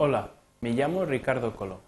[0.00, 1.80] Hola, me llamo Ricardo Colón.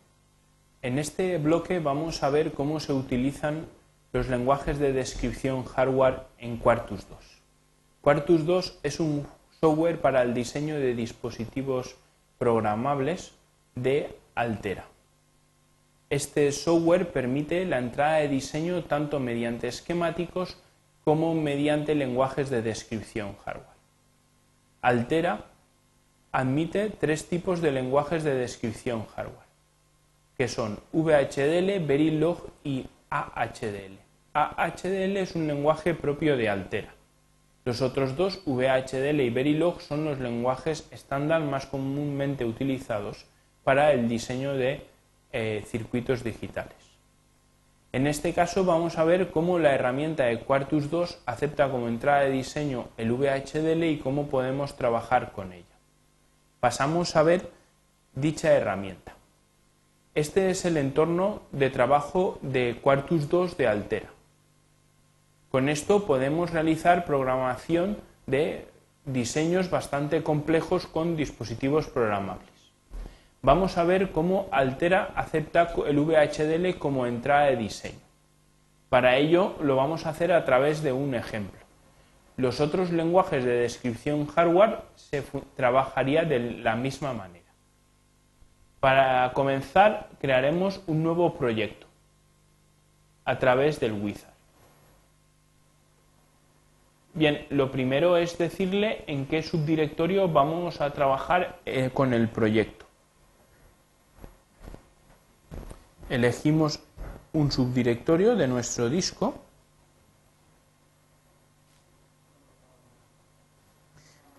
[0.82, 3.66] En este bloque vamos a ver cómo se utilizan
[4.12, 7.18] los lenguajes de descripción hardware en Quartus 2.
[8.00, 9.28] Quartus 2 es un
[9.60, 11.94] software para el diseño de dispositivos
[12.36, 13.32] programables
[13.76, 14.86] de Altera.
[16.08, 20.58] Este software permite la entrada de diseño tanto mediante esquemáticos
[21.04, 23.78] como mediante lenguajes de descripción hardware.
[24.82, 25.49] Altera
[26.32, 29.48] admite tres tipos de lenguajes de descripción hardware,
[30.36, 33.98] que son VHDL, Verilog y AHDL.
[34.32, 36.94] AHDL es un lenguaje propio de Altera.
[37.64, 43.26] Los otros dos, VHDL y Verilog, son los lenguajes estándar más comúnmente utilizados
[43.64, 44.86] para el diseño de
[45.32, 46.76] eh, circuitos digitales.
[47.92, 52.20] En este caso vamos a ver cómo la herramienta de Quartus 2 acepta como entrada
[52.20, 55.69] de diseño el VHDL y cómo podemos trabajar con ella
[56.60, 57.50] pasamos a ver
[58.14, 59.14] dicha herramienta.
[60.14, 64.10] Este es el entorno de trabajo de Quartus 2 de Altera.
[65.50, 68.68] Con esto podemos realizar programación de
[69.06, 72.48] diseños bastante complejos con dispositivos programables.
[73.42, 77.98] Vamos a ver cómo Altera acepta el VHDL como entrada de diseño.
[78.90, 81.59] Para ello lo vamos a hacer a través de un ejemplo.
[82.40, 85.22] Los otros lenguajes de descripción hardware se
[85.56, 87.44] trabajaría de la misma manera.
[88.80, 91.86] Para comenzar, crearemos un nuevo proyecto
[93.26, 94.32] a través del wizard.
[97.12, 102.86] Bien, lo primero es decirle en qué subdirectorio vamos a trabajar eh, con el proyecto.
[106.08, 106.80] Elegimos
[107.34, 109.49] un subdirectorio de nuestro disco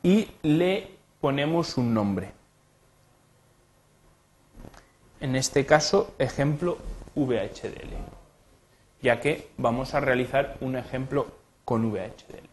[0.04, 0.88] y le
[1.20, 2.32] ponemos un nombre.
[5.20, 6.78] En este caso, ejemplo
[7.16, 7.94] VHDL,
[9.02, 11.28] ya que vamos a realizar un ejemplo
[11.64, 12.50] con VHDL.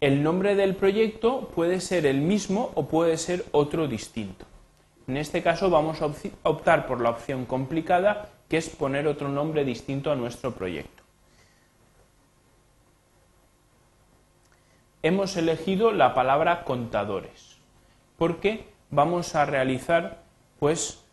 [0.00, 4.46] El nombre del proyecto puede ser el mismo o puede ser otro distinto.
[5.08, 6.10] En este caso vamos a
[6.44, 10.97] optar por la opción complicada, que es poner otro nombre distinto a nuestro proyecto.
[15.02, 17.56] Hemos elegido la palabra contadores,
[18.16, 20.22] porque vamos a realizar,
[20.58, 21.04] pues,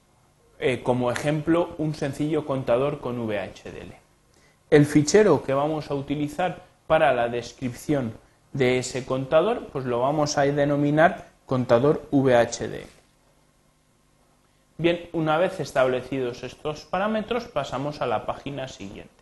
[0.60, 3.96] eh, como ejemplo, un sencillo contador con VHDL.
[4.70, 8.14] El fichero que vamos a utilizar para la descripción
[8.54, 12.90] de ese contador, pues lo vamos a denominar contador VHDL.
[14.78, 19.15] Bien, una vez establecidos estos parámetros, pasamos a la página siguiente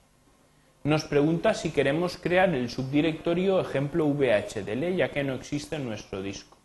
[0.84, 6.22] nos pregunta si queremos crear el subdirectorio ejemplo VHDL, ya que no existe en nuestro
[6.22, 6.58] disco.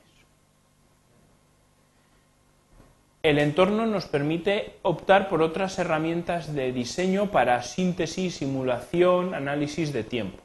[3.23, 10.03] El entorno nos permite optar por otras herramientas de diseño para síntesis, simulación, análisis de
[10.03, 10.41] tiempo.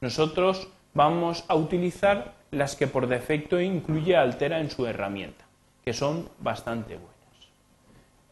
[0.00, 5.44] Nosotros vamos a utilizar las que por defecto incluye Altera en su herramienta,
[5.84, 7.14] que son bastante buenas.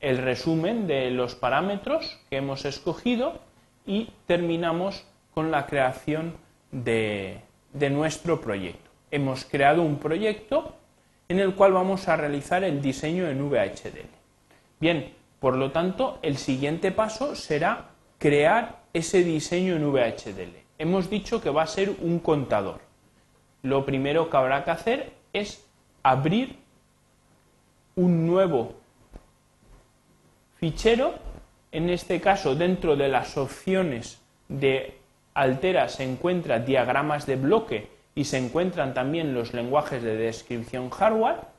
[0.00, 3.40] El resumen de los parámetros que hemos escogido
[3.86, 6.36] y terminamos con la creación
[6.70, 7.40] de,
[7.90, 8.90] nuestro proyecto.
[9.10, 10.74] Hemos creado un proyecto
[11.28, 14.08] en el cual vamos a realizar el diseño en VHDL.
[14.80, 20.56] Bien, por lo tanto, el siguiente paso será crear ese diseño en VHDL.
[20.78, 22.80] Hemos dicho que va a ser un contador.
[23.62, 25.64] Lo primero que habrá que hacer es
[26.02, 26.58] abrir
[27.94, 28.74] un nuevo
[30.56, 31.14] fichero,
[31.70, 35.01] en este caso dentro de las opciones de
[35.34, 41.52] Altera se encuentra diagramas de bloque y se encuentran también los lenguajes de descripción hardware.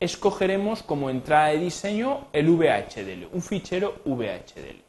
[0.00, 4.82] escogeremos como entrada de diseño el VHDL, un fichero VHDL.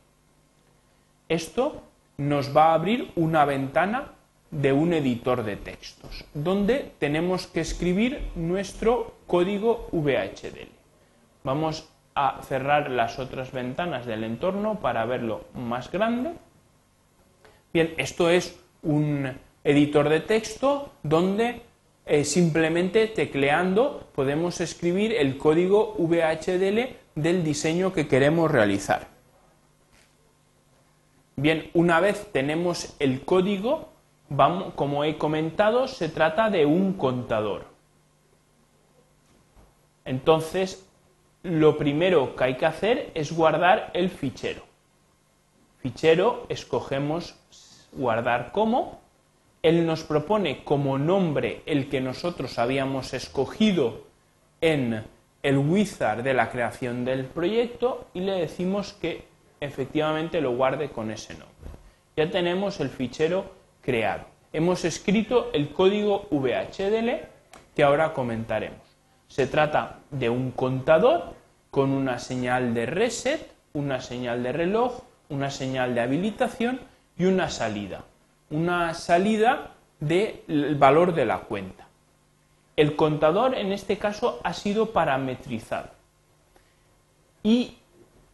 [1.30, 1.83] Esto
[2.18, 4.12] nos va a abrir una ventana
[4.51, 10.69] de un editor de textos, donde tenemos que escribir nuestro código VHDL.
[11.44, 16.33] Vamos a cerrar las otras ventanas del entorno para verlo más grande.
[17.75, 21.62] Bien, esto es un editor de texto donde
[22.06, 29.07] eh, simplemente tecleando podemos escribir el código VHDL del diseño que queremos realizar.
[31.36, 33.89] Bien, una vez tenemos el código,
[34.30, 37.66] vamos, como he comentado, se trata de un contador.
[40.06, 40.88] Entonces,
[41.44, 44.63] lo primero que hay que hacer es guardar el fichero.
[45.86, 47.36] Fichero, escogemos
[47.95, 49.00] guardar como.
[49.62, 54.03] Él nos propone como nombre el que nosotros habíamos escogido
[54.62, 55.03] en
[55.42, 59.25] el wizard de la creación del proyecto y le decimos que
[59.59, 61.56] efectivamente lo guarde con ese nombre.
[62.15, 63.51] Ya tenemos el fichero
[63.81, 64.25] creado.
[64.53, 67.27] Hemos escrito el código VHDL
[67.75, 68.80] que ahora comentaremos.
[69.27, 71.33] Se trata de un contador
[71.71, 76.80] con una señal de reset, una señal de reloj, una señal de habilitación
[77.17, 78.03] y una salida.
[78.50, 81.88] Una salida del valor de la cuenta.
[82.75, 85.89] El contador en este caso ha sido parametrizado.
[87.44, 87.77] Y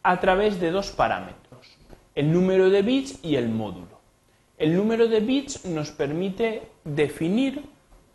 [0.02, 1.78] a través de dos parámetros,
[2.14, 4.00] el número de bits y el módulo.
[4.58, 7.64] El número de bits nos permite definir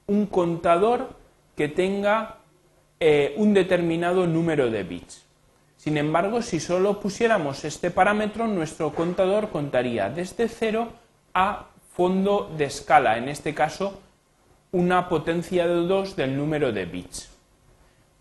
[0.05, 1.15] un contador
[1.55, 2.37] que tenga
[2.99, 5.26] eh, un determinado número de bits.
[5.88, 10.89] Sin embargo, si solo pusiéramos este parámetro, nuestro contador contaría desde 0
[11.34, 14.01] a fondo de escala, en este caso
[14.74, 17.30] una potencia de 2 del número de bits.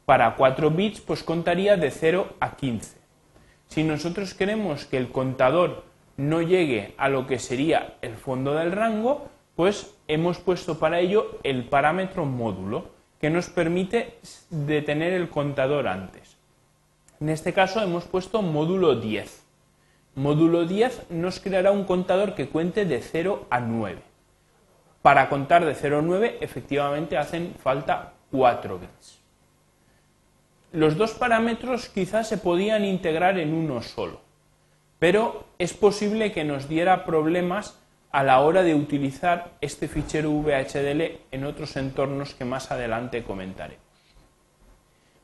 [0.04, 2.98] Para 4 bits, pues contaría de 0 a 15.
[3.66, 5.82] Si nosotros queremos que el contador
[6.16, 11.40] no llegue a lo que sería el fondo del rango, pues hemos puesto para ello
[11.42, 12.90] el parámetro módulo,
[13.20, 14.20] que nos permite
[14.50, 16.35] detener el contador antes.
[17.20, 19.44] En este caso hemos puesto módulo 10.
[20.14, 24.02] Módulo 10 nos creará un contador que cuente de 0 a 9.
[25.02, 29.26] Para contar de 0 a 9 efectivamente hacen falta 4 bits
[30.76, 34.20] los dos parámetros quizás se podían integrar en uno solo,
[34.98, 37.78] pero es posible que nos diera problemas
[38.12, 43.82] a la hora de utilizar este fichero VHDL en otros entornos que más adelante comentaremos.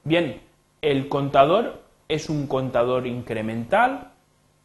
[0.05, 0.41] Bien,
[0.82, 4.11] el contador es un contador incremental,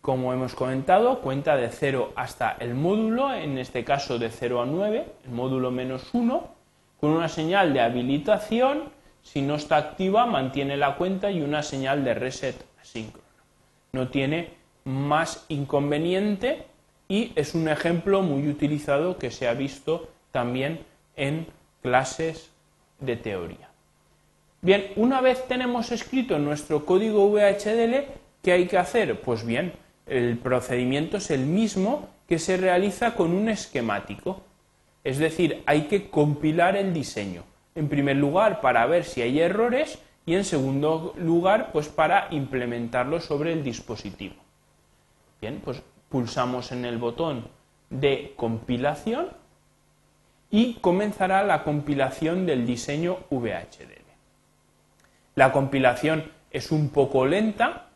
[0.02, 4.66] como hemos comentado, cuenta de 0 hasta el módulo, en este caso de 0 a
[4.66, 6.48] 9, el módulo menos 1,
[7.00, 8.98] con una señal de habilitación
[9.28, 13.28] si no está activa, mantiene la cuenta y una señal de reset asíncrono.
[13.92, 14.54] No tiene
[14.86, 16.66] más inconveniente
[17.10, 20.86] y es un ejemplo muy utilizado que se ha visto también
[21.18, 21.46] en
[21.81, 22.52] clases
[23.02, 23.67] de teoría.
[24.62, 28.06] Bien, una vez tenemos escrito nuestro código VHDL,
[28.42, 29.21] ¿qué hay que hacer?
[29.21, 29.74] Pues bien,
[30.07, 34.42] el procedimiento es el mismo que se realiza con un esquemático.
[35.04, 37.44] Es decir, hay que compilar el diseño
[37.75, 43.21] en primer lugar para ver si hay errores y en segundo lugar pues para implementarlo
[43.21, 44.35] sobre el dispositivo.
[45.40, 47.47] Bien, pues pulsamos en el botón
[47.92, 49.30] de compilación
[50.49, 54.06] y comenzará la compilación del diseño VHDL.
[55.38, 57.90] La compilación es un poco lenta,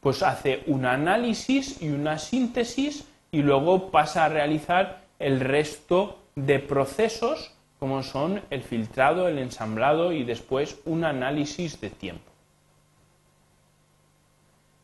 [0.00, 6.58] pues hace un análisis y una síntesis y luego pasa a realizar el resto de
[6.58, 12.32] procesos como son el filtrado, el ensamblado y después un análisis de tiempo.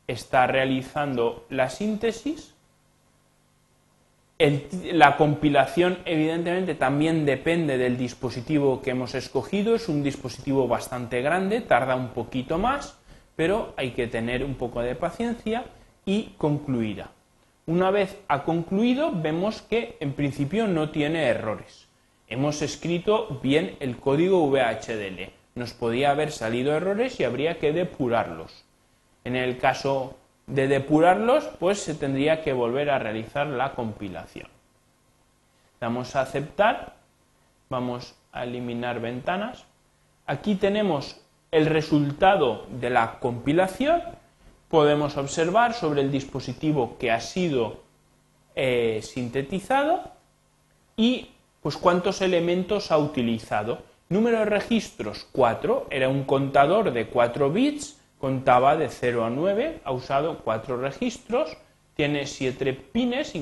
[0.06, 2.53] Está realizando la síntesis.
[4.92, 9.74] La compilación evidentemente también depende del dispositivo que hemos escogido.
[9.74, 12.98] Es un dispositivo bastante grande, tarda un poquito más,
[13.36, 15.64] pero hay que tener un poco de paciencia
[16.04, 17.10] y concluirá.
[17.66, 21.84] Una vez ha concluido, vemos que en principio no tiene errores
[22.28, 25.30] hemos escrito bien el código VHDL.
[25.54, 28.64] Nos podía haber salido errores y habría que depurarlos.
[29.24, 34.48] En el caso de depurarlos, pues se tendría que volver a realizar la compilación.
[35.80, 36.96] Damos a aceptar,
[37.68, 39.64] vamos a eliminar ventanas.
[40.26, 41.20] Aquí tenemos
[41.50, 44.02] el resultado de la compilación.
[44.68, 47.82] Podemos observar sobre el dispositivo que ha sido
[48.56, 50.12] eh, sintetizado
[50.96, 51.30] y
[51.62, 53.82] pues cuántos elementos ha utilizado.
[54.08, 59.80] Número de registros 4, era un contador de 4 bits, contaba de 0 a 9,
[59.84, 61.56] ha usado 4 registros,
[61.94, 63.34] tiene 7 pines,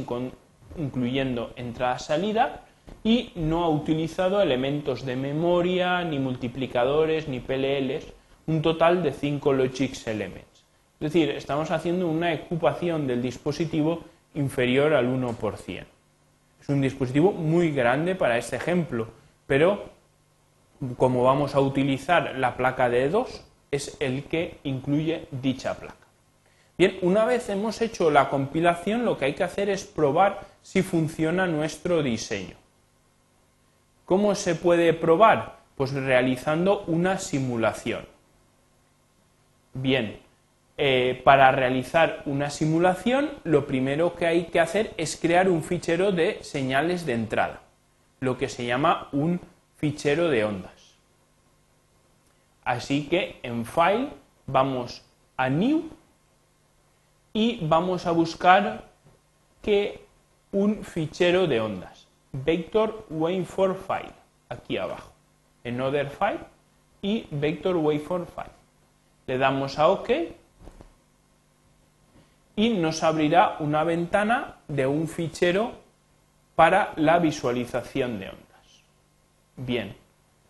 [0.77, 2.65] incluyendo entrada-salida,
[3.05, 8.07] y no ha utilizado elementos de memoria, ni multiplicadores, ni PLLs,
[8.47, 10.65] un total de 5 logic elements.
[11.01, 15.85] Es decir, estamos haciendo una ocupación del dispositivo inferior al 1%.
[16.61, 19.09] Es un dispositivo muy grande para este ejemplo,
[19.47, 19.91] pero
[20.97, 25.97] como vamos a utilizar la placa de E2, es el que incluye dicha placa.
[26.79, 30.83] Bien, una vez hemos hecho la compilación, lo que hay que hacer es probar si
[30.83, 32.57] funciona nuestro diseño.
[34.05, 35.61] ¿Cómo se puede probar?
[35.77, 38.07] Pues realizando una simulación.
[39.75, 40.21] Bien,
[40.77, 46.13] eh, para realizar una simulación, lo primero que hay que hacer es crear un fichero
[46.13, 47.63] de señales de entrada,
[48.21, 49.41] lo que se llama un
[49.77, 50.82] fichero de ondas.
[52.65, 54.11] Así que en File
[54.47, 55.03] vamos
[55.37, 55.91] a New
[57.33, 58.85] y vamos a buscar
[59.63, 60.05] que
[60.53, 64.15] un fichero de ondas, Vector Waveform File,
[64.49, 65.13] aquí abajo,
[65.65, 66.41] en Other File
[67.01, 68.53] y Vector Waveform File.
[69.27, 70.11] Le damos a OK
[72.55, 75.73] y nos abrirá una ventana de un fichero
[76.55, 78.83] para la visualización de ondas.
[79.57, 79.97] Bien,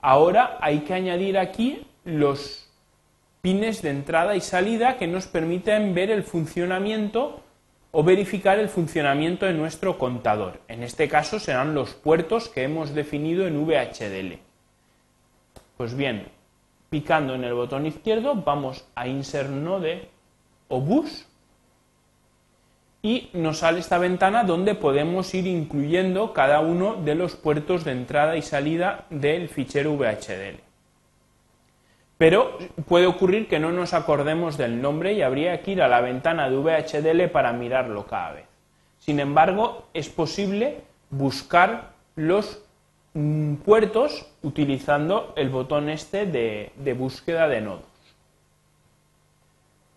[0.01, 2.69] ahora hay que añadir aquí los
[3.41, 7.43] pines de entrada y salida que nos permiten ver el funcionamiento
[7.91, 10.61] o verificar el funcionamiento de nuestro contador.
[10.69, 14.39] En este caso serán los puertos que hemos definido en VHDL.
[15.77, 16.29] Pues bien,
[16.89, 20.09] picando en el botón izquierdo vamos a Insert Node
[20.69, 21.27] o Bus
[23.03, 27.93] y nos sale esta ventana donde podemos ir incluyendo cada uno de los puertos de
[27.93, 30.72] entrada y salida del fichero VHDL.
[32.23, 36.01] Pero puede ocurrir que no nos acordemos del nombre y habría que ir a la
[36.01, 38.45] ventana de VHDL para mirarlo cada vez.
[39.01, 42.63] Sin embargo, es posible buscar los
[43.15, 47.91] mm, puertos utilizando el botón este de, de búsqueda de nodos.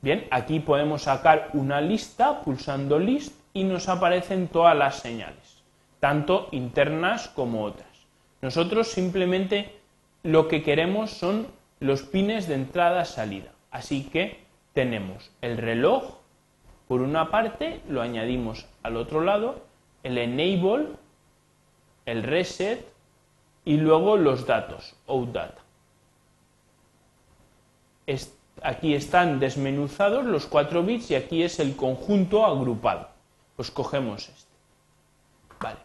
[0.02, 5.62] Bien, aquí podemos sacar una lista pulsando list y nos aparecen todas las señales,
[6.00, 8.08] tanto internas como otras.
[8.42, 9.76] Nosotros simplemente
[10.24, 11.46] lo que queremos son
[11.80, 13.52] los pines de entrada-salida.
[13.72, 16.18] Así que tenemos el reloj,
[16.88, 19.62] por una parte, lo añadimos al otro lado,
[20.04, 20.88] el enable,
[22.06, 22.86] el reset
[23.64, 25.66] y luego los datos, outData
[28.62, 33.10] aquí están desmenuzados los 4 bits y aquí es el conjunto agrupado.
[33.56, 34.52] Pues cogemos este.
[35.60, 35.80] Vale.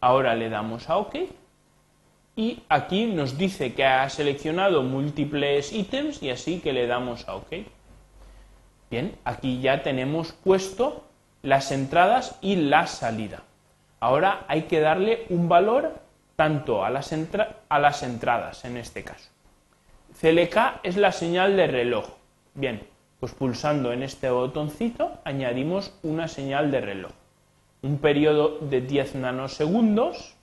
[0.00, 1.16] Ahora le damos a OK
[2.36, 7.36] y aquí nos dice que ha seleccionado múltiples ítems y así que le damos a
[7.36, 7.52] OK.
[8.90, 11.04] Bien, aquí ya tenemos puesto
[11.42, 13.42] las entradas y la salida.
[14.00, 15.94] Ahora hay que darle un valor
[16.36, 17.14] tanto a las,
[17.68, 19.30] a las entradas en este caso.
[20.20, 22.06] CLK es la señal de reloj.
[22.54, 22.86] Bien,
[23.20, 27.12] pues pulsando en este botoncito añadimos una señal de reloj.
[27.82, 30.33] Un periodo de 10 nanosegundos.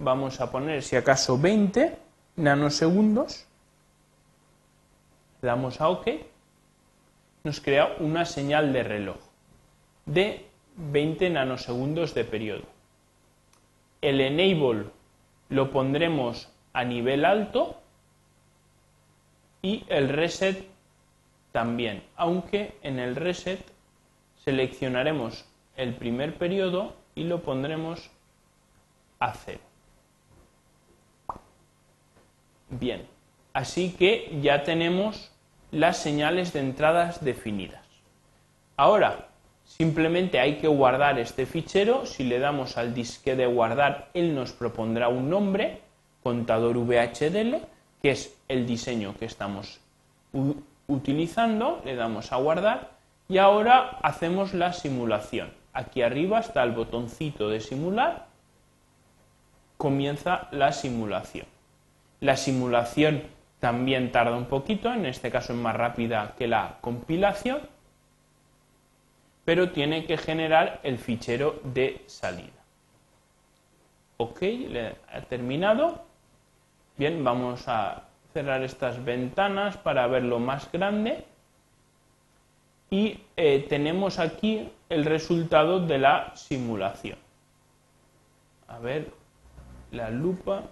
[0.00, 1.98] Vamos a poner si acaso 20
[2.36, 3.46] nanosegundos.
[5.42, 6.08] Le damos a OK.
[7.42, 9.16] Nos crea una señal de reloj
[10.06, 12.62] de 20 nanosegundos de periodo.
[14.00, 14.86] El enable
[15.48, 17.80] lo pondremos a nivel alto
[19.62, 20.64] y el reset
[21.50, 23.64] también, aunque en el reset
[24.44, 25.44] seleccionaremos
[25.76, 28.10] el primer periodo y lo pondremos
[29.18, 29.67] a cero.
[32.70, 33.06] Bien,
[33.52, 35.32] así que ya tenemos
[35.70, 37.84] las señales de entradas definidas.
[38.76, 39.28] Ahora,
[39.64, 42.06] simplemente hay que guardar este fichero.
[42.06, 45.80] Si le damos al disque de guardar, él nos propondrá un nombre,
[46.22, 47.62] contador VHDL,
[48.02, 49.80] que es el diseño que estamos
[50.86, 52.90] utilizando, le damos a guardar
[53.28, 55.52] y ahora hacemos la simulación.
[55.72, 58.26] Aquí arriba está el botoncito de simular,
[59.76, 61.46] comienza la simulación.
[62.20, 63.22] La simulación
[63.60, 67.60] también tarda un poquito, en este caso es más rápida que la compilación,
[69.44, 72.52] pero tiene que generar el fichero de salida.
[74.18, 76.04] Ok, le ha terminado.
[76.96, 81.24] Bien, vamos a cerrar estas ventanas para verlo más grande
[82.90, 87.18] y eh, tenemos aquí el resultado de la simulación.
[88.66, 89.12] A ver,
[89.92, 90.64] la lupa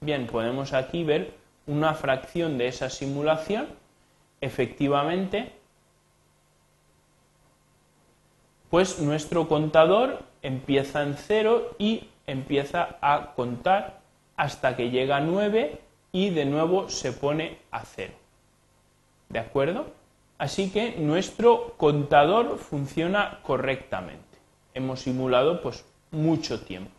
[0.00, 1.34] Bien, podemos aquí ver
[1.66, 3.66] una fracción de esa simulación.
[4.40, 5.52] Efectivamente,
[8.70, 14.00] pues nuestro contador empieza en cero y empieza a contar
[14.36, 15.80] hasta que llega a 9
[16.12, 18.14] y de nuevo se pone a cero.
[19.28, 19.86] ¿De acuerdo?
[20.38, 24.38] Así que nuestro contador funciona correctamente.
[24.74, 26.97] Hemos simulado pues mucho tiempo.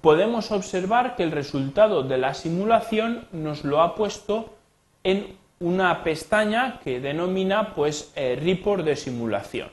[0.00, 4.54] Podemos observar que el resultado de la simulación nos lo ha puesto
[5.02, 9.68] en una pestaña que denomina pues eh, report de simulación.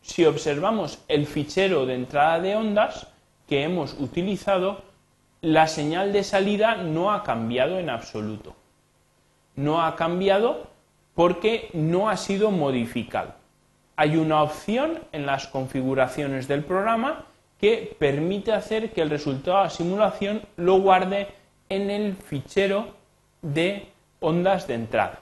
[0.00, 3.06] Si observamos el fichero de entrada de ondas
[3.46, 4.82] que hemos utilizado,
[5.42, 8.54] la señal de salida no ha cambiado en absoluto.
[9.56, 10.68] No ha cambiado
[11.14, 13.34] porque no ha sido modificado.
[13.96, 17.26] Hay una opción en las configuraciones del programa
[17.60, 21.28] que permite hacer que el resultado de la simulación lo guarde
[21.68, 22.94] en el fichero
[23.42, 23.88] de
[24.20, 25.20] ondas de entrada.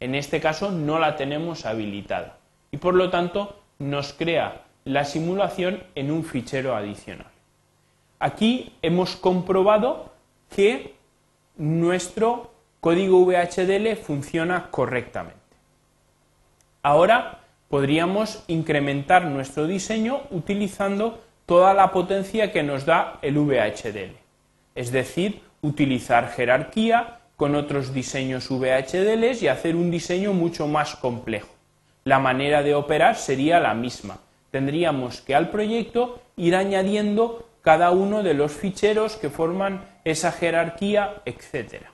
[0.00, 2.38] En este caso no la tenemos habilitada
[2.70, 7.30] y por lo tanto nos crea la simulación en un fichero adicional.
[8.18, 10.12] Aquí hemos comprobado
[10.54, 10.94] que
[11.56, 15.40] nuestro código VHDL funciona correctamente.
[16.82, 24.16] Ahora podríamos incrementar nuestro diseño utilizando toda la potencia que nos da el VHDL,
[24.74, 31.48] es decir, utilizar jerarquía con otros diseños VHDLs y hacer un diseño mucho más complejo.
[32.04, 34.18] La manera de operar sería la misma.
[34.50, 41.22] Tendríamos que al proyecto ir añadiendo cada uno de los ficheros que forman esa jerarquía,
[41.24, 41.86] etc.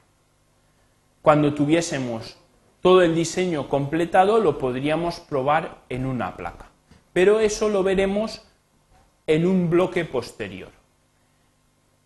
[1.22, 2.36] Cuando tuviésemos
[2.80, 6.66] todo el diseño completado lo podríamos probar en una placa.
[7.12, 8.42] Pero eso lo veremos
[9.30, 10.70] en un bloque posterior.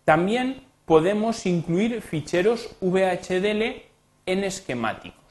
[0.03, 3.81] También podemos incluir ficheros VHDL
[4.27, 5.23] en esquemáticos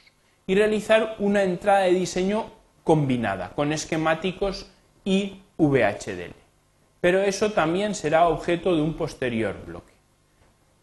[0.45, 2.47] y realizar una entrada de diseño
[2.83, 4.69] combinada con esquemáticos
[5.05, 6.35] y VHDL.
[7.01, 9.92] Pero eso también será objeto de un posterior bloque.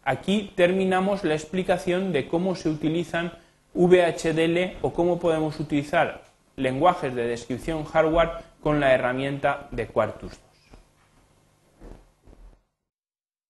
[0.04, 3.34] Aquí terminamos la explicación de cómo se utilizan
[3.74, 6.24] VHDL o cómo podemos utilizar
[6.56, 8.30] lenguajes de descripción hardware
[8.62, 10.32] con la herramienta de Quartus